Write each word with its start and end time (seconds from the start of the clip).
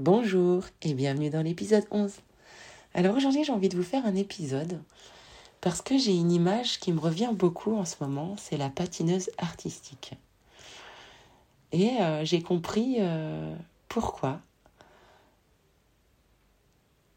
Bonjour 0.00 0.62
et 0.82 0.94
bienvenue 0.94 1.28
dans 1.28 1.42
l'épisode 1.42 1.84
11. 1.90 2.12
Alors 2.94 3.16
aujourd'hui 3.16 3.42
j'ai 3.42 3.50
envie 3.50 3.68
de 3.68 3.76
vous 3.76 3.82
faire 3.82 4.06
un 4.06 4.14
épisode 4.14 4.80
parce 5.60 5.82
que 5.82 5.98
j'ai 5.98 6.14
une 6.14 6.30
image 6.30 6.78
qui 6.78 6.92
me 6.92 7.00
revient 7.00 7.30
beaucoup 7.32 7.74
en 7.74 7.84
ce 7.84 7.96
moment, 8.00 8.36
c'est 8.38 8.56
la 8.56 8.70
patineuse 8.70 9.28
artistique. 9.38 10.12
Et 11.72 12.00
euh, 12.00 12.24
j'ai 12.24 12.40
compris 12.42 12.98
euh, 13.00 13.56
pourquoi. 13.88 14.40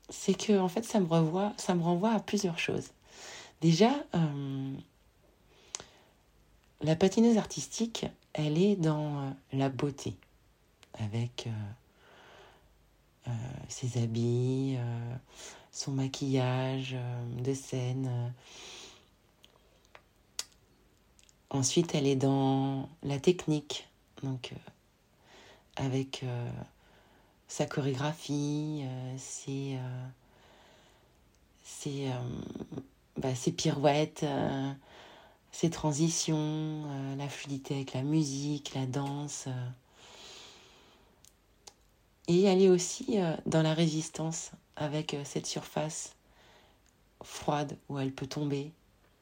C'est 0.09 0.33
que 0.33 0.57
en 0.57 0.67
fait 0.67 0.83
ça 0.83 0.99
me, 0.99 1.05
revoit, 1.05 1.53
ça 1.57 1.75
me 1.75 1.83
renvoie 1.83 2.13
à 2.13 2.19
plusieurs 2.19 2.57
choses. 2.57 2.87
Déjà, 3.61 3.91
euh, 4.15 4.73
la 6.81 6.95
patineuse 6.95 7.37
artistique, 7.37 8.07
elle 8.33 8.57
est 8.57 8.75
dans 8.75 9.35
la 9.53 9.69
beauté, 9.69 10.15
avec 10.97 11.47
ses 13.71 14.01
habits, 14.01 14.75
euh, 14.77 15.15
son 15.71 15.91
maquillage 15.91 16.95
euh, 16.95 17.41
de 17.41 17.53
scène. 17.53 18.33
Ensuite, 21.49 21.95
elle 21.95 22.07
est 22.07 22.15
dans 22.15 22.89
la 23.03 23.19
technique, 23.19 23.89
donc 24.23 24.53
avec 25.75 26.23
sa 27.49 27.65
chorégraphie, 27.65 28.85
ses, 29.17 29.77
ses, 31.61 32.09
bah, 33.17 33.35
ses, 33.35 33.51
pirouettes, 33.51 34.25
ses 35.51 35.69
transitions, 35.69 36.85
la 37.17 37.27
fluidité 37.27 37.75
avec 37.75 37.93
la 37.95 38.03
musique, 38.03 38.73
la 38.73 38.85
danse. 38.85 39.49
Et 42.31 42.43
elle 42.43 42.61
est 42.61 42.69
aussi 42.69 43.19
euh, 43.19 43.35
dans 43.45 43.61
la 43.61 43.73
résistance 43.73 44.51
avec 44.77 45.13
euh, 45.13 45.21
cette 45.25 45.45
surface 45.45 46.15
froide 47.21 47.77
où 47.89 47.99
elle 47.99 48.13
peut 48.13 48.25
tomber, 48.25 48.71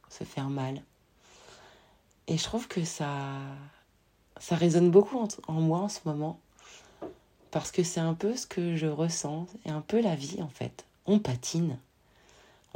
se 0.10 0.24
faire 0.24 0.48
mal. 0.48 0.84
Et 2.28 2.38
je 2.38 2.44
trouve 2.44 2.68
que 2.68 2.86
ça, 2.86 3.40
ça 4.40 4.56
résonne 4.56 4.92
beaucoup 4.92 5.18
en, 5.18 5.28
en 5.48 5.54
moi 5.54 5.80
en 5.80 5.90
ce 5.90 6.02
moment 6.06 6.40
parce 7.50 7.72
que 7.72 7.82
c'est 7.82 8.00
un 8.00 8.14
peu 8.14 8.38
ce 8.38 8.46
que 8.46 8.76
je 8.76 8.86
ressens 8.86 9.48
et 9.66 9.72
un 9.72 9.82
peu 9.82 10.00
la 10.02 10.16
vie 10.16 10.44
en 10.44 10.50
fait. 10.50 10.86
On 11.08 11.18
patine, 11.18 11.80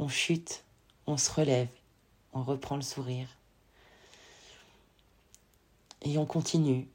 on 0.00 0.08
chute, 0.08 0.64
on 1.06 1.16
se 1.16 1.30
relève, 1.30 1.70
on 2.32 2.42
reprend 2.42 2.74
le 2.74 2.82
sourire 2.82 3.28
et 6.02 6.18
on 6.18 6.26
continue 6.26 6.88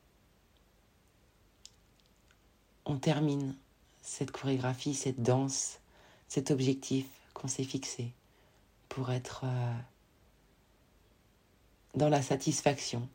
on 2.90 2.98
termine 2.98 3.56
cette 4.02 4.32
chorégraphie, 4.32 4.96
cette 4.96 5.22
danse, 5.22 5.80
cet 6.28 6.50
objectif 6.50 7.06
qu'on 7.36 7.48
s'est 7.48 7.64
fixé 7.64 8.12
pour 8.90 9.12
être 9.12 9.44
euh, 9.44 9.74
dans 11.94 12.10
la 12.10 12.24
satisfaction. 12.24 13.08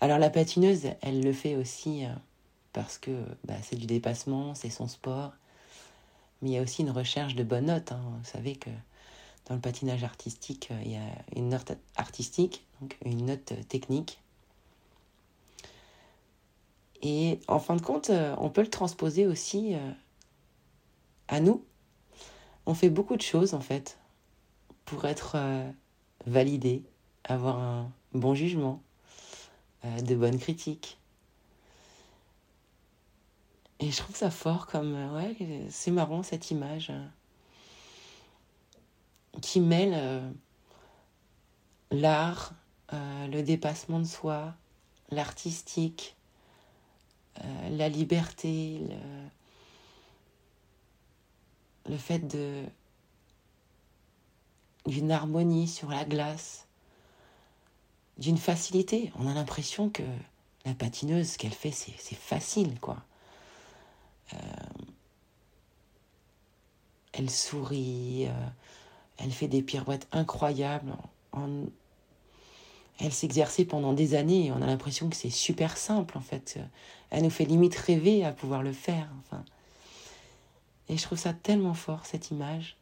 Alors 0.00 0.18
la 0.18 0.28
patineuse, 0.28 0.88
elle 1.02 1.22
le 1.22 1.32
fait 1.32 1.54
aussi 1.54 2.04
euh, 2.04 2.08
parce 2.72 2.98
que 2.98 3.24
bah, 3.44 3.54
c'est 3.62 3.76
du 3.76 3.86
dépassement, 3.86 4.56
c'est 4.56 4.70
son 4.70 4.88
sport, 4.88 5.32
mais 6.40 6.50
il 6.50 6.52
y 6.54 6.58
a 6.58 6.62
aussi 6.62 6.82
une 6.82 6.90
recherche 6.90 7.36
de 7.36 7.44
bonnes 7.44 7.66
notes. 7.66 7.92
Hein. 7.92 8.02
Vous 8.18 8.28
savez 8.28 8.56
que 8.56 8.70
dans 9.46 9.54
le 9.54 9.60
patinage 9.60 10.02
artistique, 10.02 10.68
euh, 10.72 10.82
il 10.84 10.90
y 10.90 10.96
a 10.96 11.06
une 11.36 11.50
note 11.50 11.78
artistique, 11.96 12.66
donc 12.80 12.98
une 13.04 13.26
note 13.26 13.52
technique, 13.68 14.20
et 17.02 17.40
en 17.48 17.58
fin 17.58 17.74
de 17.74 17.82
compte, 17.82 18.10
euh, 18.10 18.34
on 18.38 18.48
peut 18.48 18.62
le 18.62 18.70
transposer 18.70 19.26
aussi 19.26 19.74
euh, 19.74 19.90
à 21.28 21.40
nous. 21.40 21.64
On 22.64 22.74
fait 22.74 22.90
beaucoup 22.90 23.16
de 23.16 23.22
choses 23.22 23.54
en 23.54 23.60
fait 23.60 23.98
pour 24.84 25.04
être 25.04 25.32
euh, 25.34 25.68
validé, 26.26 26.84
avoir 27.24 27.58
un 27.58 27.90
bon 28.14 28.34
jugement, 28.34 28.82
de 30.04 30.14
bonnes 30.14 30.38
critiques. 30.38 30.96
Et 33.80 33.90
je 33.90 33.96
trouve 33.96 34.14
ça 34.14 34.30
fort 34.30 34.68
comme, 34.68 34.94
ouais, 35.14 35.36
c'est 35.70 35.90
marrant 35.90 36.22
cette 36.22 36.52
image 36.52 36.92
qui 39.40 39.58
mêle 39.58 40.32
l'art, 41.90 42.52
le 42.92 43.40
dépassement 43.40 43.98
de 43.98 44.04
soi, 44.04 44.54
l'artistique, 45.10 46.16
euh, 47.40 47.68
la 47.70 47.88
liberté, 47.88 48.80
le, 51.88 51.96
fait 51.96 52.20
de 52.20 52.64
d'une 54.86 55.12
harmonie 55.12 55.68
sur 55.68 55.88
la 55.88 56.04
glace, 56.04 56.66
d'une 58.18 58.38
facilité. 58.38 59.12
On 59.16 59.28
a 59.28 59.34
l'impression 59.34 59.90
que 59.90 60.02
la 60.64 60.74
patineuse, 60.74 61.32
ce 61.32 61.38
qu'elle 61.38 61.52
fait, 61.52 61.70
c'est 61.70 62.16
facile, 62.16 62.80
quoi. 62.80 62.96
Euh, 64.34 64.36
elle 67.12 67.30
sourit, 67.30 68.26
euh, 68.26 68.48
elle 69.18 69.30
fait 69.30 69.48
des 69.48 69.62
pirouettes 69.62 70.08
incroyables 70.12 70.94
elle 73.02 73.12
s'exerçait 73.12 73.64
pendant 73.64 73.92
des 73.92 74.14
années 74.14 74.46
et 74.46 74.52
on 74.52 74.62
a 74.62 74.66
l'impression 74.66 75.08
que 75.08 75.16
c'est 75.16 75.30
super 75.30 75.76
simple 75.76 76.16
en 76.16 76.20
fait. 76.20 76.58
Elle 77.10 77.24
nous 77.24 77.30
fait 77.30 77.44
limite 77.44 77.74
rêver 77.74 78.24
à 78.24 78.32
pouvoir 78.32 78.62
le 78.62 78.72
faire. 78.72 79.08
Enfin. 79.20 79.44
Et 80.88 80.96
je 80.96 81.02
trouve 81.02 81.18
ça 81.18 81.32
tellement 81.32 81.74
fort 81.74 82.06
cette 82.06 82.30
image. 82.30 82.76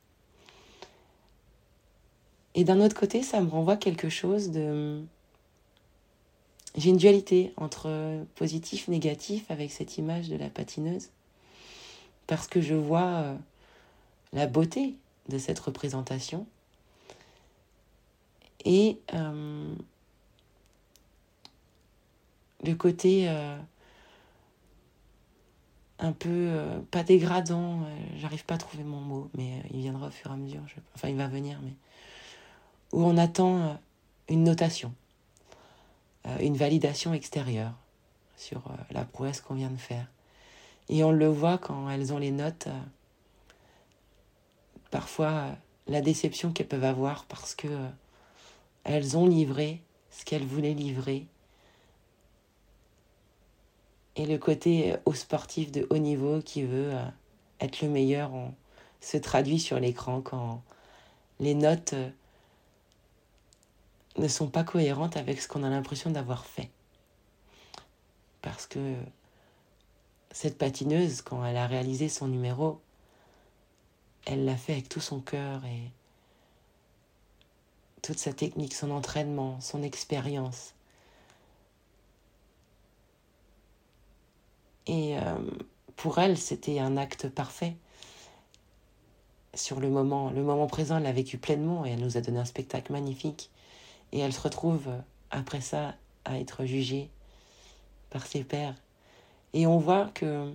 Et 2.54 2.64
d'un 2.64 2.80
autre 2.80 2.96
côté, 2.98 3.22
ça 3.22 3.40
me 3.40 3.48
renvoie 3.48 3.76
quelque 3.76 4.08
chose 4.08 4.50
de... 4.50 5.02
J'ai 6.76 6.90
une 6.90 6.96
dualité 6.96 7.52
entre 7.56 8.24
positif, 8.34 8.88
négatif 8.88 9.50
avec 9.50 9.72
cette 9.72 9.98
image 9.98 10.28
de 10.28 10.36
la 10.36 10.50
patineuse. 10.50 11.08
Parce 12.26 12.46
que 12.46 12.60
je 12.60 12.74
vois 12.74 13.06
euh, 13.06 13.36
la 14.32 14.46
beauté 14.46 14.94
de 15.28 15.38
cette 15.38 15.58
représentation. 15.58 16.46
Et 18.64 18.98
euh, 19.14 19.74
le 22.64 22.74
côté 22.74 23.28
euh, 23.28 23.56
un 25.98 26.12
peu 26.12 26.28
euh, 26.28 26.80
pas 26.90 27.02
dégradant, 27.02 27.82
euh, 27.82 27.96
j'arrive 28.16 28.44
pas 28.44 28.54
à 28.54 28.58
trouver 28.58 28.84
mon 28.84 29.00
mot, 29.00 29.30
mais 29.36 29.62
il 29.70 29.80
viendra 29.80 30.08
au 30.08 30.10
fur 30.10 30.30
et 30.30 30.34
à 30.34 30.36
mesure. 30.36 30.62
enfin, 30.94 31.08
il 31.08 31.16
va 31.16 31.28
venir, 31.28 31.58
mais 31.62 31.74
où 32.92 33.04
on 33.04 33.16
attend 33.16 33.78
une 34.28 34.42
notation, 34.42 34.92
une 36.40 36.56
validation 36.56 37.14
extérieure 37.14 37.72
sur 38.36 38.64
la 38.90 39.04
prouesse 39.04 39.40
qu'on 39.40 39.54
vient 39.54 39.70
de 39.70 39.76
faire. 39.76 40.08
Et 40.88 41.04
on 41.04 41.12
le 41.12 41.28
voit 41.28 41.56
quand 41.56 41.88
elles 41.88 42.12
ont 42.12 42.18
les 42.18 42.32
notes, 42.32 42.66
parfois 44.90 45.54
la 45.86 46.00
déception 46.00 46.52
qu'elles 46.52 46.66
peuvent 46.66 46.82
avoir 46.82 47.26
parce 47.26 47.54
que 47.54 47.68
elles 48.82 49.16
ont 49.16 49.26
livré 49.28 49.82
ce 50.10 50.24
qu'elle 50.24 50.44
voulait 50.44 50.74
livrer. 50.74 51.28
Et 54.16 54.26
le 54.26 54.38
côté 54.38 54.96
haut 55.06 55.14
sportif 55.14 55.70
de 55.72 55.86
haut 55.90 55.98
niveau 55.98 56.40
qui 56.40 56.62
veut 56.62 56.92
être 57.60 57.80
le 57.82 57.88
meilleur 57.88 58.32
se 59.00 59.16
traduit 59.16 59.60
sur 59.60 59.78
l'écran 59.78 60.20
quand 60.20 60.62
les 61.38 61.54
notes 61.54 61.94
ne 64.16 64.28
sont 64.28 64.48
pas 64.48 64.64
cohérentes 64.64 65.16
avec 65.16 65.40
ce 65.40 65.48
qu'on 65.48 65.62
a 65.62 65.70
l'impression 65.70 66.10
d'avoir 66.10 66.44
fait. 66.44 66.70
Parce 68.42 68.66
que 68.66 68.96
cette 70.32 70.58
patineuse, 70.58 71.22
quand 71.22 71.44
elle 71.44 71.56
a 71.56 71.66
réalisé 71.66 72.08
son 72.08 72.28
numéro, 72.28 72.80
elle 74.26 74.44
l'a 74.44 74.56
fait 74.56 74.72
avec 74.72 74.88
tout 74.88 75.00
son 75.00 75.20
cœur 75.20 75.64
et 75.64 75.90
toute 78.02 78.18
sa 78.18 78.32
technique, 78.32 78.74
son 78.74 78.90
entraînement, 78.90 79.60
son 79.60 79.82
expérience. 79.82 80.74
Et 84.90 85.16
euh, 85.16 85.36
pour 85.94 86.18
elle, 86.18 86.36
c'était 86.36 86.80
un 86.80 86.96
acte 86.96 87.28
parfait. 87.28 87.76
Sur 89.54 89.78
le 89.78 89.88
moment, 89.88 90.30
le 90.30 90.42
moment 90.42 90.66
présent, 90.66 90.96
elle 90.96 91.04
l'a 91.04 91.12
vécu 91.12 91.38
pleinement 91.38 91.86
et 91.86 91.90
elle 91.90 92.00
nous 92.00 92.16
a 92.16 92.20
donné 92.20 92.40
un 92.40 92.44
spectacle 92.44 92.90
magnifique. 92.92 93.50
Et 94.10 94.18
elle 94.18 94.32
se 94.32 94.40
retrouve 94.40 94.88
après 95.30 95.60
ça 95.60 95.94
à 96.24 96.40
être 96.40 96.64
jugée 96.64 97.08
par 98.10 98.26
ses 98.26 98.42
pairs. 98.42 98.74
Et 99.52 99.64
on 99.64 99.78
voit 99.78 100.06
que 100.12 100.52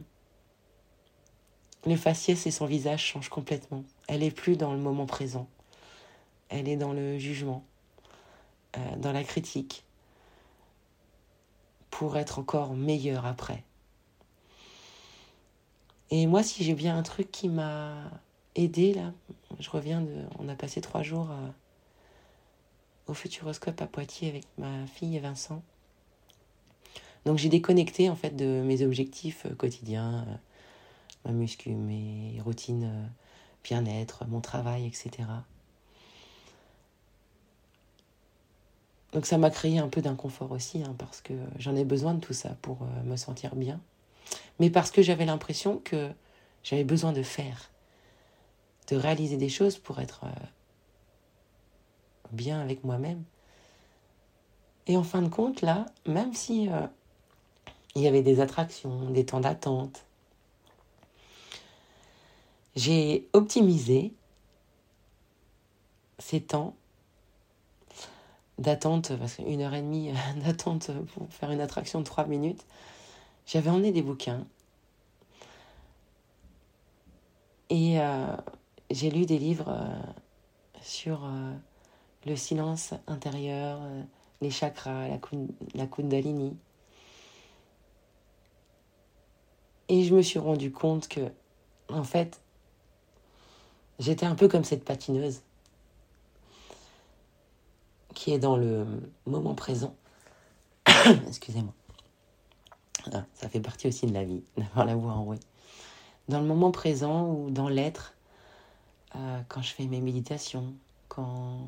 le 1.85 1.95
faciès 1.95 2.45
et 2.45 2.51
son 2.51 2.65
visage 2.65 3.05
changent 3.05 3.29
complètement. 3.29 3.85
Elle 4.09 4.21
est 4.21 4.31
plus 4.31 4.57
dans 4.57 4.73
le 4.73 4.79
moment 4.79 5.05
présent. 5.05 5.47
Elle 6.49 6.67
est 6.67 6.75
dans 6.75 6.91
le 6.91 7.17
jugement, 7.19 7.63
euh, 8.75 8.95
dans 8.97 9.13
la 9.13 9.23
critique, 9.23 9.85
pour 11.89 12.17
être 12.17 12.39
encore 12.39 12.73
meilleure 12.73 13.25
après. 13.25 13.63
Et 16.11 16.27
moi, 16.27 16.43
si 16.43 16.63
j'ai 16.63 16.75
bien 16.75 16.97
un 16.97 17.03
truc 17.03 17.31
qui 17.31 17.49
m'a 17.49 18.11
aidé 18.55 18.93
là, 18.93 19.13
je 19.59 19.69
reviens 19.69 20.01
de. 20.01 20.23
On 20.39 20.47
a 20.49 20.55
passé 20.55 20.81
trois 20.81 21.03
jours 21.03 21.29
à, 21.31 21.53
au 23.07 23.13
Futuroscope 23.13 23.81
à 23.81 23.87
Poitiers 23.87 24.29
avec 24.29 24.45
ma 24.57 24.85
fille 24.87 25.15
et 25.15 25.19
Vincent. 25.19 25.61
Donc 27.25 27.39
j'ai 27.39 27.49
déconnecté 27.49 28.09
en 28.09 28.15
fait 28.15 28.35
de 28.35 28.61
mes 28.61 28.83
objectifs 28.85 29.45
euh, 29.47 29.55
quotidiens, 29.55 30.25
euh, 30.27 30.35
ma 31.25 31.31
muscu, 31.31 31.71
mes 31.71 32.39
routines 32.43 32.83
euh, 32.83 33.07
bien-être, 33.63 34.25
mon 34.27 34.41
travail, 34.41 34.85
etc. 34.85 35.27
Donc 39.11 39.25
ça 39.25 39.37
m'a 39.37 39.49
créé 39.49 39.79
un 39.79 39.87
peu 39.87 40.01
d'inconfort 40.01 40.51
aussi, 40.51 40.83
hein, 40.83 40.93
parce 40.99 41.21
que 41.21 41.33
j'en 41.57 41.75
ai 41.75 41.85
besoin 41.85 42.13
de 42.13 42.19
tout 42.19 42.33
ça 42.33 42.49
pour 42.61 42.85
me 43.05 43.15
sentir 43.15 43.55
bien. 43.55 43.79
Mais 44.59 44.69
parce 44.69 44.91
que 44.91 45.01
j'avais 45.01 45.25
l'impression 45.25 45.79
que 45.79 46.11
j'avais 46.63 46.83
besoin 46.83 47.11
de 47.11 47.23
faire, 47.23 47.69
de 48.87 48.95
réaliser 48.95 49.37
des 49.37 49.49
choses 49.49 49.77
pour 49.77 49.99
être 49.99 50.25
bien 52.31 52.59
avec 52.59 52.83
moi-même. 52.83 53.23
Et 54.87 54.97
en 54.97 55.03
fin 55.03 55.21
de 55.21 55.29
compte, 55.29 55.61
là, 55.61 55.85
même 56.05 56.33
si 56.33 56.69
euh, 56.69 56.87
il 57.95 58.03
y 58.03 58.07
avait 58.07 58.21
des 58.21 58.39
attractions, 58.39 59.09
des 59.09 59.25
temps 59.25 59.39
d'attente, 59.39 60.05
j'ai 62.75 63.27
optimisé 63.33 64.13
ces 66.19 66.41
temps 66.41 66.75
d'attente, 68.57 69.17
parce 69.17 69.35
qu'une 69.35 69.61
heure 69.61 69.73
et 69.73 69.81
demie 69.81 70.11
d'attente 70.45 70.91
pour 71.13 71.27
faire 71.29 71.51
une 71.51 71.61
attraction 71.61 71.99
de 71.99 72.05
trois 72.05 72.25
minutes, 72.25 72.65
j'avais 73.45 73.69
emmené 73.69 73.91
des 73.91 74.01
bouquins. 74.01 74.45
Et 77.69 77.99
euh, 77.99 78.35
j'ai 78.91 79.09
lu 79.09 79.25
des 79.25 79.39
livres 79.39 79.69
euh, 79.69 80.11
sur 80.81 81.27
le 82.25 82.35
silence 82.35 82.93
intérieur, 83.07 83.79
euh, 83.81 84.03
les 84.41 84.49
chakras, 84.49 85.07
la, 85.73 85.87
kundalini. 85.87 86.57
Et 89.87 90.03
je 90.03 90.15
me 90.15 90.21
suis 90.21 90.39
rendu 90.39 90.71
compte 90.71 91.07
que, 91.07 91.31
en 91.89 92.03
fait, 92.03 92.41
j'étais 93.99 94.25
un 94.25 94.35
peu 94.35 94.47
comme 94.47 94.63
cette 94.63 94.83
patineuse 94.83 95.41
qui 98.15 98.31
est 98.31 98.39
dans 98.39 98.57
le 98.57 98.85
moment 99.25 99.53
présent. 99.53 99.95
Excusez-moi. 101.27 101.73
Ah, 103.13 103.25
ça 103.33 103.49
fait 103.49 103.59
partie 103.59 103.87
aussi 103.87 104.05
de 104.07 104.13
la 104.13 104.23
vie, 104.23 104.43
d'avoir 104.57 104.85
la 104.85 104.95
voix 104.95 105.13
enrouée. 105.13 105.39
Dans 106.27 106.39
le 106.39 106.47
moment 106.47 106.71
présent 106.71 107.29
ou 107.29 107.51
dans 107.51 107.69
l'être, 107.69 108.13
euh, 109.15 109.41
quand 109.47 109.61
je 109.61 109.71
fais 109.71 109.85
mes 109.85 110.01
méditations, 110.01 110.73
quand 111.07 111.59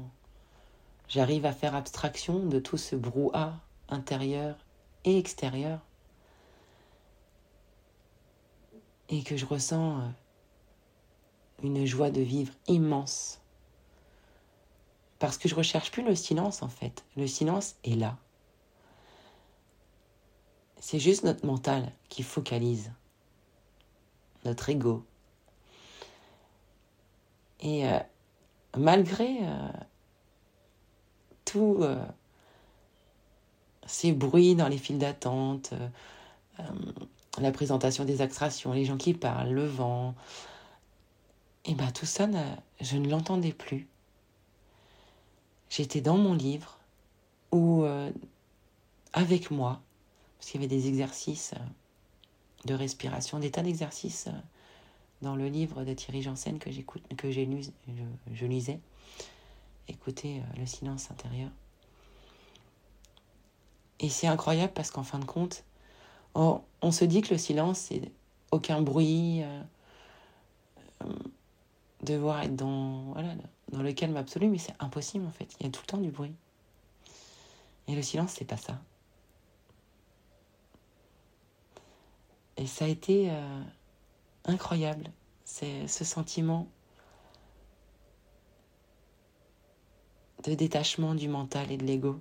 J'arrive 1.07 1.45
à 1.45 1.53
faire 1.53 1.73
abstraction 1.73 2.39
de 2.39 2.59
tout 2.59 2.77
ce 2.77 2.95
brouhaha 2.95 3.53
intérieur 3.87 4.57
et 5.05 5.17
extérieur 5.17 5.79
et 9.07 9.23
que 9.23 9.37
je 9.37 9.45
ressens 9.45 9.99
euh, 9.99 10.09
une 11.63 11.85
joie 11.85 12.11
de 12.11 12.19
vivre 12.19 12.53
immense. 12.67 13.39
Parce 15.19 15.37
que 15.37 15.47
je 15.47 15.55
recherche 15.55 15.91
plus 15.91 16.03
le 16.03 16.13
silence 16.13 16.61
en 16.61 16.67
fait. 16.67 17.05
Le 17.15 17.25
silence 17.25 17.75
est 17.85 17.95
là. 17.95 18.17
C'est 20.79 20.99
juste 20.99 21.23
notre 21.23 21.45
mental 21.45 21.91
qui 22.09 22.23
focalise, 22.23 22.91
notre 24.45 24.69
ego. 24.69 25.03
Et 27.59 27.87
euh, 27.87 27.99
malgré 28.77 29.39
euh, 29.41 29.69
tous 31.45 31.77
euh, 31.81 32.03
ces 33.85 34.11
bruits 34.11 34.55
dans 34.55 34.67
les 34.67 34.77
files 34.77 34.99
d'attente, 34.99 35.73
euh, 36.59 36.63
la 37.39 37.51
présentation 37.51 38.05
des 38.05 38.21
extractions, 38.21 38.73
les 38.73 38.85
gens 38.85 38.97
qui 38.97 39.13
parlent, 39.13 39.51
le 39.51 39.65
vent, 39.65 40.15
et 41.65 41.73
bien 41.73 41.91
tout 41.91 42.05
ça, 42.05 42.27
je 42.81 42.97
ne 42.97 43.09
l'entendais 43.09 43.51
plus. 43.51 43.87
J'étais 45.69 46.01
dans 46.01 46.17
mon 46.17 46.33
livre 46.33 46.77
ou 47.51 47.85
avec 49.13 49.51
moi, 49.51 49.81
parce 50.37 50.51
qu'il 50.51 50.61
y 50.61 50.63
avait 50.63 50.75
des 50.75 50.87
exercices 50.87 51.53
de 52.65 52.73
respiration, 52.73 53.39
des 53.39 53.51
tas 53.51 53.61
d'exercices 53.61 54.29
dans 55.21 55.35
le 55.35 55.47
livre 55.47 55.83
de 55.83 55.93
Thierry 55.93 56.21
Janssen 56.21 56.59
que 56.59 56.71
j'écoute, 56.71 57.03
que 57.17 57.31
j'ai 57.31 57.45
lu, 57.45 57.61
je 58.31 58.45
lisais 58.45 58.79
écouter 59.87 60.39
euh, 60.39 60.59
le 60.59 60.65
silence 60.65 61.09
intérieur. 61.11 61.49
Et 63.99 64.09
c'est 64.09 64.27
incroyable 64.27 64.73
parce 64.73 64.91
qu'en 64.91 65.03
fin 65.03 65.19
de 65.19 65.25
compte, 65.25 65.63
on, 66.35 66.61
se 66.91 67.03
dit 67.03 67.21
que 67.21 67.33
le 67.33 67.39
silence, 67.39 67.79
c'est 67.79 68.11
aucun 68.51 68.81
bruit, 68.81 69.41
euh, 69.41 69.61
euh, 71.03 71.13
devoir 72.03 72.43
être 72.43 72.55
dans, 72.55 73.15
dans 73.71 73.81
le 73.81 73.91
calme 73.93 74.17
absolu, 74.17 74.47
mais 74.49 74.59
c'est 74.59 74.75
impossible 74.79 75.25
en 75.25 75.31
fait. 75.31 75.55
Il 75.59 75.65
y 75.65 75.69
a 75.69 75.71
tout 75.71 75.81
le 75.81 75.87
temps 75.87 75.97
du 75.97 76.11
bruit. 76.11 76.33
Et 77.87 77.95
le 77.95 78.03
silence, 78.03 78.35
c'est 78.37 78.45
pas 78.45 78.57
ça. 78.57 78.79
Et 82.57 82.65
ça 82.65 82.85
a 82.85 82.87
été 82.87 83.31
incroyable, 84.45 85.11
c'est 85.43 85.87
ce 85.87 86.03
sentiment 86.03 86.67
de 90.43 90.53
détachement 90.55 91.15
du 91.15 91.27
mental 91.27 91.71
et 91.71 91.77
de 91.77 91.85
l'ego. 91.85 92.19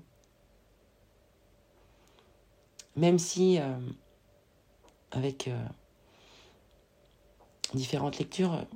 Même 2.96 3.18
si, 3.18 3.58
euh, 3.58 3.78
avec 5.10 5.48
euh, 5.48 5.66
différentes 7.74 8.18
lectures, 8.18 8.66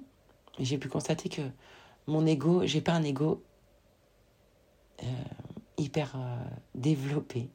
j'ai 0.59 0.79
pu 0.79 0.88
constater 0.88 1.29
que 1.29 1.43
mon 2.07 2.26
ego, 2.26 2.67
j'ai 2.67 2.83
pas 2.83 2.93
un 2.93 3.02
ego 3.02 3.43
euh, 5.02 5.07
hyper 5.79 6.17
développé. 6.75 7.49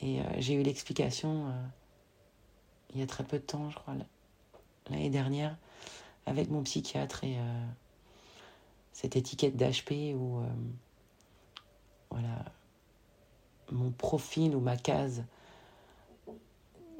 Et 0.00 0.20
j'ai 0.38 0.54
eu 0.54 0.62
l'explication 0.62 1.46
il 2.94 3.00
y 3.00 3.02
a 3.02 3.06
très 3.06 3.24
peu 3.24 3.38
de 3.38 3.42
temps, 3.42 3.70
je 3.70 3.76
crois, 3.76 3.94
l'année 4.90 5.10
dernière, 5.10 5.56
avec 6.26 6.50
mon 6.50 6.62
psychiatre 6.62 7.24
et 7.24 7.36
cette 8.92 9.16
étiquette 9.16 9.56
d'HP 9.56 10.14
où 10.14 10.40
voilà, 12.10 12.44
mon 13.72 13.90
profil 13.90 14.54
ou 14.54 14.60
ma 14.60 14.76
case 14.76 15.24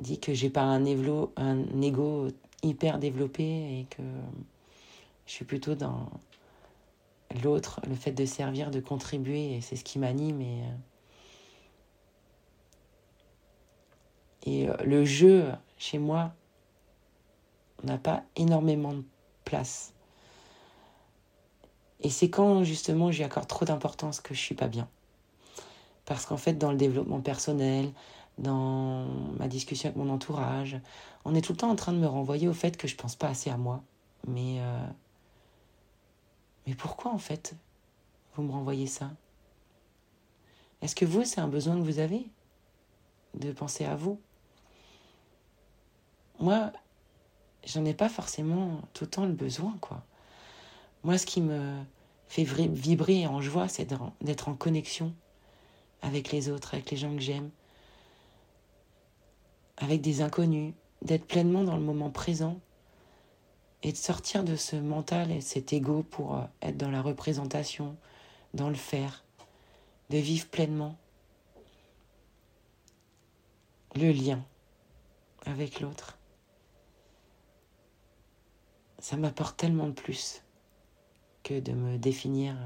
dit 0.00 0.18
que 0.18 0.34
j'ai 0.34 0.50
pas 0.50 0.62
un, 0.62 0.84
évo, 0.84 1.32
un 1.36 1.80
ego 1.80 2.28
hyper 2.62 2.98
développé 2.98 3.44
et 3.44 3.86
que 3.90 4.02
je 5.26 5.32
suis 5.32 5.44
plutôt 5.44 5.74
dans 5.74 6.08
l'autre, 7.42 7.80
le 7.88 7.94
fait 7.94 8.12
de 8.12 8.26
servir, 8.26 8.70
de 8.70 8.80
contribuer, 8.80 9.54
et 9.56 9.60
c'est 9.60 9.76
ce 9.76 9.84
qui 9.84 9.98
m'anime. 9.98 10.40
Et, 10.40 10.62
Et 14.44 14.68
euh, 14.68 14.76
le 14.84 15.04
jeu, 15.04 15.46
chez 15.85 15.99
moi, 15.99 16.33
n'a 17.83 17.99
pas 17.99 18.23
énormément 18.37 18.95
de 18.95 19.05
place. 19.45 19.93
Et 22.00 22.09
c'est 22.09 22.31
quand 22.31 22.64
justement 22.64 23.11
j'y 23.11 23.23
accorde 23.23 23.47
trop 23.47 23.67
d'importance 23.67 24.21
que 24.21 24.35
je 24.35 24.41
suis 24.41 24.55
pas 24.55 24.69
bien. 24.69 24.88
Parce 26.07 26.25
qu'en 26.25 26.38
fait, 26.38 26.55
dans 26.55 26.71
le 26.71 26.79
développement 26.79 27.21
personnel, 27.21 27.93
dans 28.38 29.07
ma 29.38 29.47
discussion 29.47 29.91
avec 29.91 30.03
mon 30.03 30.11
entourage, 30.11 30.81
on 31.26 31.35
est 31.35 31.43
tout 31.43 31.53
le 31.53 31.59
temps 31.59 31.71
en 31.71 31.76
train 31.76 31.93
de 31.93 31.99
me 31.99 32.07
renvoyer 32.07 32.49
au 32.49 32.55
fait 32.55 32.76
que 32.79 32.88
je 32.88 32.97
pense 32.97 33.14
pas 33.14 33.29
assez 33.29 33.50
à 33.50 33.59
moi. 33.59 33.83
Mais, 34.26 34.61
euh, 34.61 34.87
mais 36.67 36.75
pourquoi 36.75 37.12
en 37.12 37.19
fait 37.19 37.55
vous 38.35 38.43
me 38.43 38.53
renvoyez 38.53 38.87
ça? 38.87 39.11
Est-ce 40.81 40.95
que 40.95 41.05
vous, 41.05 41.25
c'est 41.25 41.41
un 41.41 41.49
besoin 41.49 41.76
que 41.76 41.83
vous 41.83 41.99
avez? 41.99 42.26
De 43.35 43.53
penser 43.53 43.85
à 43.85 43.97
vous? 43.97 44.19
Moi, 46.41 46.73
j'en 47.64 47.85
ai 47.85 47.95
pas 47.95 48.09
forcément 48.09 48.81
tout 48.93 49.05
le 49.05 49.11
temps 49.11 49.26
le 49.26 49.33
besoin, 49.33 49.76
quoi. 49.81 50.03
Moi, 51.05 51.19
ce 51.19 51.26
qui 51.26 51.41
me 51.41 51.83
fait 52.29 52.45
vibrer 52.45 53.26
en 53.26 53.41
joie, 53.41 53.69
c'est 53.69 53.93
d'être 54.23 54.49
en 54.49 54.55
connexion 54.55 55.14
avec 56.03 56.33
les 56.33 56.49
autres, 56.49 56.75
avec 56.75 56.91
les 56.91 56.97
gens 56.97 57.14
que 57.14 57.21
j'aime, 57.21 57.50
avec 59.76 60.00
des 60.00 60.23
inconnus, 60.23 60.75
d'être 61.03 61.26
pleinement 61.26 61.64
dans 61.64 61.76
le 61.76 61.83
moment 61.83 62.11
présent 62.11 62.59
et 63.83 63.93
de 63.93 63.97
sortir 63.97 64.45
de 64.45 64.57
ce 64.57 64.76
mental 64.76 65.31
et 65.31 65.41
cet 65.41 65.73
ego 65.73 66.03
pour 66.03 66.37
euh, 66.37 66.45
être 66.62 66.79
dans 66.79 66.91
la 66.91 67.03
représentation, 67.03 67.97
dans 68.55 68.71
le 68.71 68.75
faire, 68.75 69.25
de 70.11 70.17
vivre 70.17 70.47
pleinement 70.47 70.97
le 73.95 74.11
lien 74.11 74.43
avec 75.45 75.81
l'autre. 75.81 76.19
Ça 79.04 79.18
m'apporte 79.18 79.58
tellement 79.58 79.88
de 79.88 79.92
plus 79.92 80.42
que 81.42 81.61
de 81.61 81.73
me 81.73 81.99
définir 81.99 82.56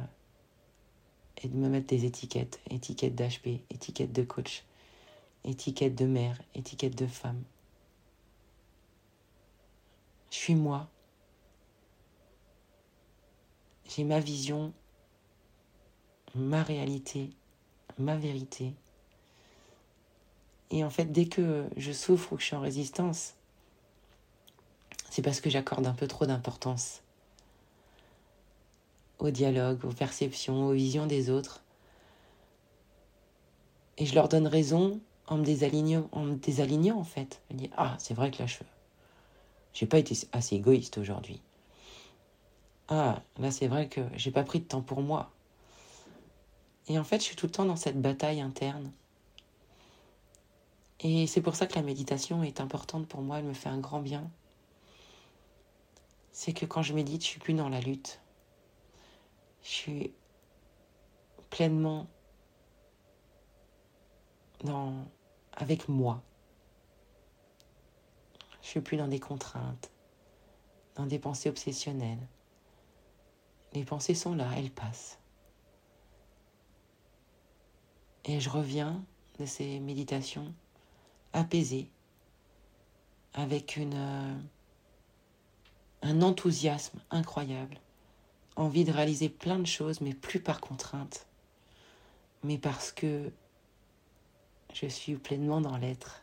et 1.42 1.48
de 1.48 1.56
me 1.56 1.68
mettre 1.68 1.88
des 1.88 2.04
étiquettes, 2.04 2.60
étiquettes 2.70 3.16
d'HP, 3.16 3.60
étiquettes 3.70 4.12
de 4.12 4.22
coach, 4.22 4.62
étiquettes 5.42 5.96
de 5.96 6.06
mère, 6.06 6.40
étiquettes 6.54 6.96
de 6.96 7.08
femme. 7.08 7.42
Je 10.30 10.36
suis 10.36 10.54
moi. 10.54 10.88
J'ai 13.88 14.04
ma 14.04 14.20
vision, 14.20 14.72
ma 16.36 16.62
réalité, 16.62 17.30
ma 17.98 18.16
vérité. 18.16 18.74
Et 20.70 20.84
en 20.84 20.90
fait, 20.90 21.06
dès 21.06 21.26
que 21.26 21.68
je 21.76 21.90
souffre 21.90 22.32
ou 22.32 22.36
que 22.36 22.42
je 22.42 22.46
suis 22.46 22.54
en 22.54 22.60
résistance, 22.60 23.34
c'est 25.18 25.22
parce 25.22 25.40
que 25.40 25.50
j'accorde 25.50 25.84
un 25.84 25.94
peu 25.94 26.06
trop 26.06 26.26
d'importance 26.26 27.02
au 29.18 29.30
dialogue, 29.30 29.84
aux 29.84 29.92
perceptions, 29.92 30.68
aux 30.68 30.72
visions 30.72 31.06
des 31.06 31.28
autres. 31.28 31.64
Et 33.96 34.06
je 34.06 34.14
leur 34.14 34.28
donne 34.28 34.46
raison 34.46 35.00
en 35.26 35.38
me 35.38 35.44
désalignant, 35.44 36.08
en 36.12 36.22
me 36.22 36.36
désalignant 36.36 37.00
en 37.00 37.02
fait. 37.02 37.42
Ah 37.76 37.96
c'est 37.98 38.14
vrai 38.14 38.30
que 38.30 38.38
là 38.38 38.46
je 38.46 38.58
j'ai 39.74 39.86
pas 39.86 39.98
été 39.98 40.16
assez 40.30 40.54
égoïste 40.54 40.98
aujourd'hui. 40.98 41.40
Ah 42.86 43.20
là 43.40 43.50
c'est 43.50 43.66
vrai 43.66 43.88
que 43.88 44.02
j'ai 44.14 44.30
pas 44.30 44.44
pris 44.44 44.60
de 44.60 44.66
temps 44.66 44.82
pour 44.82 45.02
moi. 45.02 45.32
Et 46.86 46.96
en 46.96 47.02
fait 47.02 47.18
je 47.18 47.24
suis 47.24 47.34
tout 47.34 47.46
le 47.46 47.52
temps 47.52 47.64
dans 47.64 47.74
cette 47.74 48.00
bataille 48.00 48.40
interne. 48.40 48.92
Et 51.00 51.26
c'est 51.26 51.42
pour 51.42 51.56
ça 51.56 51.66
que 51.66 51.74
la 51.74 51.82
méditation 51.82 52.44
est 52.44 52.60
importante 52.60 53.08
pour 53.08 53.20
moi, 53.20 53.40
elle 53.40 53.46
me 53.46 53.52
fait 53.52 53.68
un 53.68 53.78
grand 53.78 53.98
bien. 53.98 54.30
C'est 56.48 56.54
que 56.54 56.64
quand 56.64 56.80
je 56.80 56.94
médite, 56.94 57.20
je 57.20 57.26
suis 57.26 57.40
plus 57.40 57.52
dans 57.52 57.68
la 57.68 57.78
lutte 57.78 58.22
je 59.62 59.68
suis 59.68 60.14
pleinement 61.50 62.06
dans, 64.64 64.94
avec 65.52 65.90
moi. 65.90 66.22
Je 68.62 68.68
suis 68.68 68.80
plus 68.80 68.96
dans 68.96 69.08
des 69.08 69.20
contraintes, 69.20 69.90
dans 70.94 71.04
des 71.04 71.18
pensées 71.18 71.50
obsessionnelles. 71.50 72.26
Les 73.74 73.84
pensées 73.84 74.14
sont 74.14 74.34
là, 74.34 74.48
elles 74.56 74.70
passent. 74.70 75.18
Et 78.24 78.40
je 78.40 78.48
reviens 78.48 79.04
de 79.38 79.44
ces 79.44 79.80
méditations 79.80 80.54
apaisées, 81.34 81.90
avec 83.34 83.76
une, 83.76 83.92
euh, 83.94 84.38
un 86.02 86.22
enthousiasme 86.22 86.98
incroyable 87.10 87.78
envie 88.58 88.84
de 88.84 88.92
réaliser 88.92 89.28
plein 89.28 89.58
de 89.58 89.66
choses, 89.66 90.00
mais 90.00 90.14
plus 90.14 90.40
par 90.40 90.60
contrainte, 90.60 91.26
mais 92.42 92.58
parce 92.58 92.92
que 92.92 93.30
je 94.74 94.86
suis 94.86 95.14
pleinement 95.16 95.60
dans 95.60 95.76
l'être. 95.76 96.22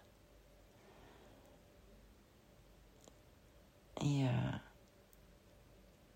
Et 4.01 4.25
euh, 4.25 4.51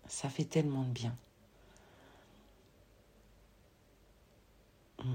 ça 0.06 0.28
fait 0.28 0.44
tellement 0.44 0.82
de 0.82 0.90
bien. 0.90 1.16
Mm. 5.02 5.14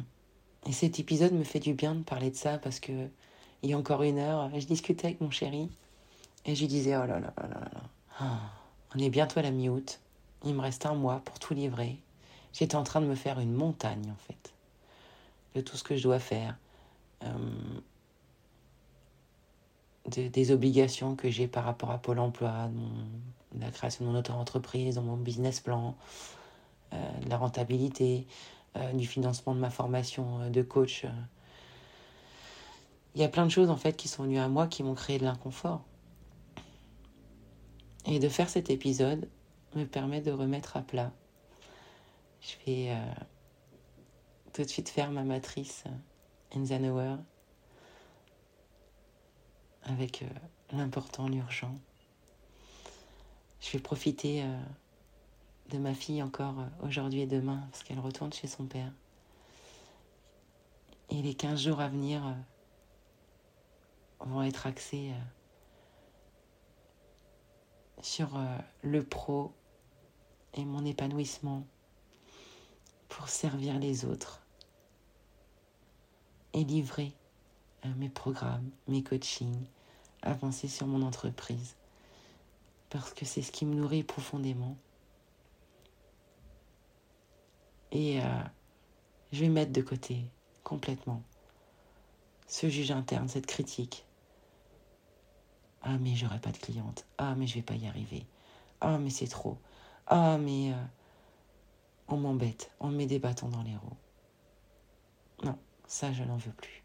Et 0.67 0.71
cet 0.71 0.99
épisode 0.99 1.33
me 1.33 1.43
fait 1.43 1.59
du 1.59 1.73
bien 1.73 1.93
de 1.93 2.03
parler 2.03 2.31
de 2.31 2.35
ça 2.35 2.57
parce 2.57 2.79
que 2.79 3.07
il 3.61 3.69
y 3.69 3.73
a 3.73 3.77
encore 3.77 4.03
une 4.03 4.17
heure, 4.17 4.49
je 4.59 4.65
discutais 4.65 5.07
avec 5.07 5.21
mon 5.21 5.31
chéri 5.31 5.69
et 6.45 6.55
je 6.55 6.61
lui 6.61 6.67
disais 6.67 6.95
oh 6.97 7.05
là 7.05 7.19
là 7.19 7.33
là 7.37 7.47
là 7.47 7.59
là, 7.59 7.81
on 8.19 8.99
est 8.99 9.09
bientôt 9.09 9.39
à 9.39 9.43
la 9.43 9.51
mi-août. 9.51 9.99
Il 10.43 10.53
me 10.53 10.61
reste 10.61 10.85
un 10.85 10.93
mois 10.93 11.21
pour 11.25 11.39
tout 11.39 11.53
livrer. 11.53 11.99
J'étais 12.53 12.75
en 12.75 12.83
train 12.83 13.01
de 13.01 13.05
me 13.05 13.15
faire 13.15 13.39
une 13.39 13.51
montagne, 13.51 14.09
en 14.11 14.15
fait, 14.15 14.53
de 15.55 15.61
tout 15.61 15.75
ce 15.75 15.83
que 15.83 15.97
je 15.97 16.03
dois 16.03 16.19
faire, 16.19 16.55
euh, 17.23 17.79
des 20.07 20.51
obligations 20.51 21.15
que 21.15 21.29
j'ai 21.29 21.47
par 21.47 21.65
rapport 21.65 21.91
à 21.91 21.97
Pôle 21.97 22.19
emploi, 22.19 22.69
la 23.59 23.71
création 23.71 24.05
de 24.05 24.11
mon 24.11 24.17
auto-entreprise, 24.17 24.97
mon 24.99 25.17
business 25.17 25.59
plan, 25.59 25.95
euh, 26.93 27.19
de 27.19 27.29
la 27.29 27.37
rentabilité, 27.37 28.27
euh, 28.77 28.93
du 28.93 29.07
financement 29.07 29.55
de 29.55 29.59
ma 29.59 29.69
formation 29.69 30.49
de 30.49 30.61
coach. 30.61 31.05
Il 33.15 33.21
y 33.21 33.23
a 33.23 33.29
plein 33.29 33.45
de 33.45 33.51
choses, 33.51 33.69
en 33.69 33.77
fait, 33.77 33.97
qui 33.97 34.07
sont 34.07 34.23
venues 34.23 34.39
à 34.39 34.47
moi, 34.47 34.67
qui 34.67 34.83
m'ont 34.83 34.93
créé 34.93 35.17
de 35.17 35.25
l'inconfort. 35.25 35.81
Et 38.07 38.19
de 38.19 38.29
faire 38.29 38.49
cet 38.49 38.69
épisode, 38.69 39.27
me 39.73 39.85
permet 39.85 40.21
de 40.21 40.31
remettre 40.31 40.77
à 40.77 40.81
plat. 40.81 41.11
Je 42.39 42.53
vais 42.65 42.91
euh, 42.91 43.13
tout 44.53 44.61
de 44.61 44.67
suite 44.67 44.89
faire 44.89 45.09
ma 45.11 45.23
matrice 45.23 45.83
Eisenhower 46.51 47.15
avec 49.83 50.21
euh, 50.21 50.27
l'important, 50.71 51.27
l'urgent. 51.27 51.75
Je 53.59 53.71
vais 53.71 53.79
profiter 53.79 54.43
euh, 54.43 54.61
de 55.71 55.79
ma 55.79 55.95
fille 55.95 56.21
encore 56.21 56.57
aujourd'hui 56.83 57.21
et 57.21 57.27
demain 57.27 57.67
parce 57.71 57.83
qu'elle 57.83 57.99
retourne 57.99 58.31
chez 58.31 58.47
son 58.47 58.65
père. 58.65 58.91
Et 61.09 61.23
les 61.23 61.33
15 61.33 61.59
jours 61.59 61.79
à 61.79 61.87
venir 61.87 62.21
vont 64.19 64.43
être 64.43 64.67
axés 64.67 65.11
sur 68.05 68.39
le 68.83 69.03
pro 69.03 69.51
et 70.53 70.63
mon 70.63 70.85
épanouissement 70.85 71.65
pour 73.09 73.29
servir 73.29 73.79
les 73.79 74.05
autres 74.05 74.43
et 76.53 76.63
livrer 76.63 77.13
euh, 77.83 77.89
mes 77.97 78.09
programmes, 78.09 78.69
mes 78.87 79.01
coachings, 79.01 79.65
avancer 80.21 80.67
sur 80.67 80.85
mon 80.85 81.01
entreprise. 81.01 81.75
Parce 82.91 83.11
que 83.11 83.25
c'est 83.25 83.41
ce 83.41 83.51
qui 83.51 83.65
me 83.65 83.73
nourrit 83.73 84.03
profondément. 84.03 84.77
Et 87.91 88.21
euh, 88.21 88.43
je 89.31 89.41
vais 89.41 89.49
mettre 89.49 89.73
de 89.73 89.81
côté 89.81 90.23
complètement 90.63 91.23
ce 92.47 92.69
juge 92.69 92.91
interne, 92.91 93.27
cette 93.27 93.47
critique. 93.47 94.05
Ah 95.85 95.97
mais 95.99 96.15
j'aurai 96.15 96.39
pas 96.39 96.51
de 96.51 96.57
cliente. 96.57 97.05
Ah 97.17 97.35
mais 97.35 97.47
je 97.47 97.55
vais 97.55 97.61
pas 97.61 97.75
y 97.75 97.87
arriver. 97.87 98.25
Ah 98.81 98.97
mais 98.97 99.09
c'est 99.11 99.27
trop. 99.27 99.57
Ah, 100.07 100.37
mais 100.37 100.71
euh, 100.73 100.75
on 102.07 102.17
m'embête, 102.17 102.71
on 102.79 102.89
me 102.89 102.97
met 102.97 103.05
des 103.05 103.19
bâtons 103.19 103.49
dans 103.49 103.63
les 103.63 103.75
roues. 103.75 103.97
Non, 105.43 105.57
ça, 105.87 106.11
je 106.13 106.23
n'en 106.23 106.37
veux 106.37 106.51
plus. 106.51 106.83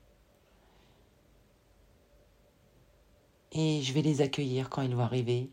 Et 3.52 3.82
je 3.82 3.92
vais 3.92 4.02
les 4.02 4.20
accueillir 4.20 4.70
quand 4.70 4.82
ils 4.82 4.94
vont 4.94 5.02
arriver, 5.02 5.50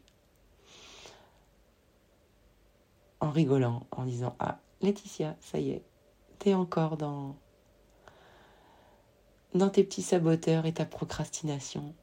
en 3.19 3.31
rigolant, 3.31 3.87
en 3.91 4.05
disant 4.05 4.35
Ah, 4.39 4.59
Laetitia, 4.81 5.35
ça 5.41 5.59
y 5.59 5.71
est, 5.71 5.83
t'es 6.39 6.53
encore 6.53 6.97
dans, 6.97 7.35
dans 9.55 9.69
tes 9.69 9.83
petits 9.83 10.03
saboteurs 10.03 10.65
et 10.65 10.73
ta 10.73 10.85
procrastination. 10.85 11.95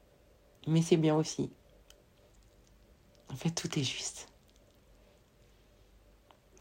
Mais 0.67 0.81
c'est 0.81 0.97
bien 0.97 1.15
aussi. 1.15 1.49
En 3.31 3.35
fait, 3.35 3.51
tout 3.51 3.77
est 3.77 3.83
juste. 3.83 4.27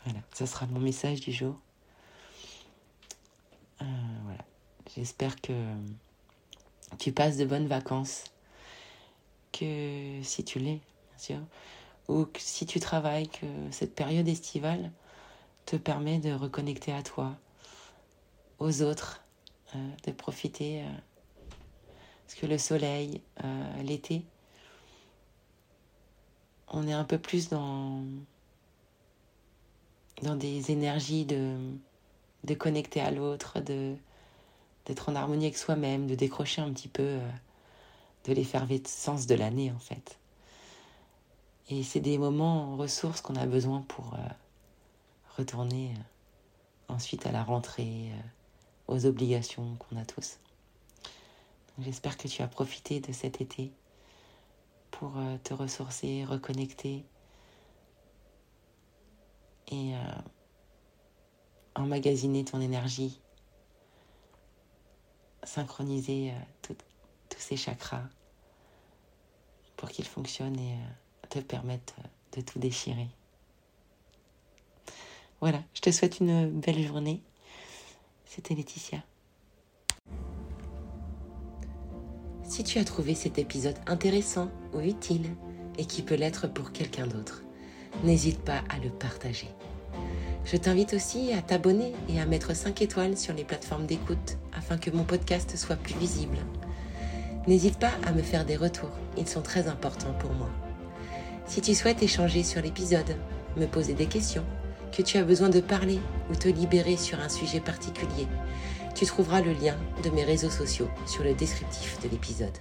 Voilà, 0.05 0.21
ça 0.35 0.47
sera 0.47 0.67
mon 0.67 0.81
message 0.81 1.21
du 1.21 1.33
jour. 1.33 1.59
Euh, 3.81 3.85
voilà. 4.25 4.45
J'espère 4.95 5.41
que 5.41 5.53
tu 6.99 7.13
passes 7.13 7.37
de 7.37 7.45
bonnes 7.45 7.67
vacances. 7.67 8.25
Que 9.53 10.21
si 10.23 10.45
tu 10.45 10.59
l'es, 10.59 10.81
bien 11.11 11.19
sûr, 11.19 11.39
ou 12.09 12.25
que 12.25 12.41
si 12.41 12.67
tu 12.67 12.81
travailles, 12.81 13.29
que 13.29 13.47
cette 13.71 13.95
période 13.95 14.27
estivale 14.27 14.91
te 15.65 15.77
permet 15.77 16.19
de 16.19 16.33
reconnecter 16.33 16.93
à 16.93 17.03
toi, 17.03 17.37
aux 18.59 18.83
autres, 18.83 19.23
euh, 19.75 19.91
de 20.07 20.13
profiter. 20.13 20.83
Euh, 20.83 20.87
parce 22.25 22.35
que 22.39 22.47
le 22.47 22.59
soleil, 22.59 23.21
euh, 23.45 23.83
l'été, 23.83 24.25
on 26.69 26.89
est 26.89 26.93
un 26.93 27.05
peu 27.05 27.19
plus 27.19 27.49
dans, 27.49 28.03
dans 30.23 30.35
des 30.37 30.71
énergies 30.71 31.25
de, 31.25 31.57
de 32.45 32.55
connecter 32.55 33.01
à 33.01 33.11
l'autre, 33.11 33.61
d'être 33.61 35.09
en 35.09 35.15
harmonie 35.15 35.45
avec 35.47 35.57
soi-même, 35.57 36.07
de 36.07 36.15
décrocher 36.15 36.63
un 36.63 36.73
petit 36.73 36.89
peu 36.89 37.19
de 38.25 38.33
l'effervescence 38.33 39.27
de 39.27 39.35
l'année 39.35 39.71
en 39.71 39.79
fait. 39.79 40.19
Et 41.69 41.83
c'est 41.83 42.01
des 42.01 42.19
moments 42.19 42.77
ressources 42.77 43.21
qu'on 43.21 43.37
a 43.37 43.47
besoin 43.47 43.83
pour 43.83 44.17
retourner 45.37 45.95
ensuite 46.89 47.27
à 47.27 47.33
la 47.33 47.43
rentrée, 47.43 48.11
aux 48.89 49.07
obligations 49.07 49.77
qu'on 49.77 49.97
a 49.97 50.05
tous. 50.05 50.39
J'espère 51.81 52.17
que 52.17 52.29
tu 52.29 52.41
as 52.41 52.47
profité 52.47 53.01
de 53.01 53.13
cet 53.13 53.41
été 53.41 53.73
pour 54.93 55.19
euh, 55.19 55.37
te 55.43 55.53
ressourcer, 55.53 56.25
reconnecter 56.25 57.05
et 59.73 59.97
euh, 59.97 59.99
emmagasiner 61.75 62.45
ton 62.45 62.61
énergie, 62.61 63.21
synchroniser 65.43 66.31
euh, 66.31 66.75
tous 67.29 67.41
ces 67.41 67.57
chakras 67.57 68.05
pour 69.77 69.89
qu'ils 69.89 70.07
fonctionnent 70.07 70.61
et 70.61 70.79
te 71.29 71.41
permettent 71.41 71.97
de 72.37 72.41
tout 72.41 72.61
déchirer. 72.61 73.09
Voilà, 75.41 75.61
je 75.75 75.81
te 75.81 75.91
souhaite 75.91 76.21
une 76.21 76.61
belle 76.61 76.87
journée. 76.87 77.21
C'était 78.27 78.55
Laetitia. 78.55 79.03
Si 82.55 82.63
tu 82.63 82.79
as 82.79 82.85
trouvé 82.85 83.17
cet 83.17 83.41
épisode 83.41 83.75
intéressant 83.89 84.49
ou 84.75 84.79
utile 84.79 85.29
et 85.77 85.87
qui 85.87 86.03
peut 86.03 86.15
l'être 86.15 86.47
pour 86.47 86.71
quelqu'un 86.71 87.09
d'autre, 87.09 87.43
n'hésite 88.05 88.39
pas 88.39 88.63
à 88.69 88.79
le 88.79 88.91
partager. 88.91 89.49
Je 90.45 90.57
t'invite 90.57 90.95
aussi 90.95 91.33
à 91.33 91.43
t'abonner 91.43 91.95
et 92.09 92.21
à 92.21 92.27
mettre 92.27 92.55
5 92.55 92.81
étoiles 92.81 93.17
sur 93.17 93.35
les 93.35 93.43
plateformes 93.43 93.87
d'écoute 93.87 94.39
afin 94.57 94.79
que 94.79 94.93
mon 94.93 95.03
podcast 95.03 95.57
soit 95.57 95.75
plus 95.75 95.97
visible. 95.97 96.37
N'hésite 97.49 97.81
pas 97.81 97.91
à 98.07 98.13
me 98.13 98.23
faire 98.23 98.45
des 98.45 98.55
retours, 98.55 98.93
ils 99.19 99.27
sont 99.27 99.43
très 99.43 99.67
importants 99.67 100.15
pour 100.21 100.33
moi. 100.33 100.51
Si 101.47 101.61
tu 101.61 101.75
souhaites 101.75 102.05
échanger 102.05 102.45
sur 102.45 102.63
l'épisode, 102.63 103.17
me 103.57 103.67
poser 103.67 103.95
des 103.95 104.07
questions 104.07 104.45
que 104.97 105.03
tu 105.03 105.19
as 105.19 105.25
besoin 105.25 105.49
de 105.49 105.59
parler 105.59 105.99
ou 106.31 106.37
te 106.37 106.47
libérer 106.47 106.97
sur 106.99 107.19
un 107.19 107.29
sujet 107.29 107.59
particulier, 107.59 108.29
tu 108.95 109.07
trouveras 109.07 109.41
le 109.41 109.53
lien 109.53 109.77
de 110.03 110.11
mes 110.11 110.25
réseaux 110.25 110.51
sociaux 110.51 110.89
sur 111.07 111.25
le 111.25 111.35
descriptif 111.35 111.99
de 112.03 112.09
l'épisode. 112.09 112.57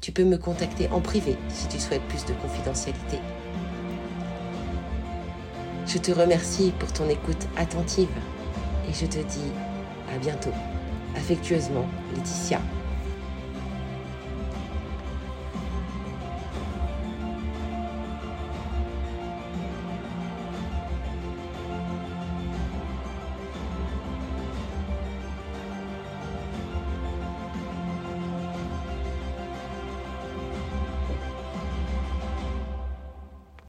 Tu 0.00 0.10
peux 0.10 0.24
me 0.24 0.38
contacter 0.38 0.88
en 0.88 1.00
privé 1.00 1.36
si 1.48 1.68
tu 1.68 1.78
souhaites 1.78 2.02
plus 2.08 2.24
de 2.24 2.32
confidentialité. 2.34 3.18
Je 5.86 5.98
te 5.98 6.10
remercie 6.10 6.72
pour 6.78 6.92
ton 6.92 7.08
écoute 7.08 7.46
attentive 7.56 8.08
et 8.88 8.92
je 8.92 9.06
te 9.06 9.18
dis 9.18 9.52
à 10.14 10.18
bientôt. 10.18 10.52
Affectueusement, 11.14 11.86
Laetitia. 12.14 12.60